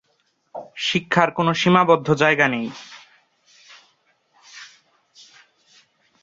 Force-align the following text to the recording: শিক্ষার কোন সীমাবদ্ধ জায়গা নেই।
শিক্ষার 0.77 1.29
কোন 1.31 1.47
সীমাবদ্ধ 1.53 2.07
জায়গা 2.13 2.47
নেই। 2.47 2.67